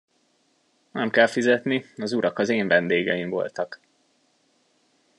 [0.91, 3.79] Nem kell fizetni, az urak az én vendégeim voltak.